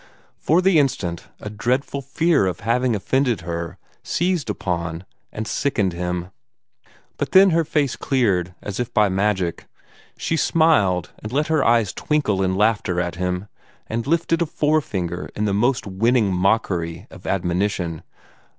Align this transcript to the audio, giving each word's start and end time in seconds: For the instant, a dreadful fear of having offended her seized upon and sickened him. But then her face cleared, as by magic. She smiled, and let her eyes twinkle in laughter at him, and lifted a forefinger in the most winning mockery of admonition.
For 0.39 0.63
the 0.63 0.79
instant, 0.79 1.27
a 1.39 1.47
dreadful 1.51 2.01
fear 2.01 2.47
of 2.47 2.61
having 2.61 2.95
offended 2.95 3.41
her 3.41 3.77
seized 4.01 4.49
upon 4.49 5.05
and 5.31 5.47
sickened 5.47 5.93
him. 5.93 6.31
But 7.17 7.33
then 7.33 7.51
her 7.51 7.63
face 7.63 7.95
cleared, 7.95 8.55
as 8.63 8.79
by 8.95 9.09
magic. 9.09 9.67
She 10.17 10.37
smiled, 10.37 11.11
and 11.21 11.31
let 11.31 11.49
her 11.49 11.63
eyes 11.63 11.93
twinkle 11.93 12.41
in 12.41 12.55
laughter 12.55 12.99
at 12.99 13.17
him, 13.17 13.47
and 13.85 14.07
lifted 14.07 14.41
a 14.41 14.47
forefinger 14.47 15.29
in 15.35 15.45
the 15.45 15.53
most 15.53 15.85
winning 15.85 16.33
mockery 16.33 17.05
of 17.11 17.27
admonition. 17.27 18.01